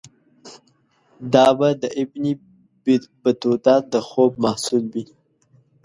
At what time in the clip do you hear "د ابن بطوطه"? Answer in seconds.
1.81-3.75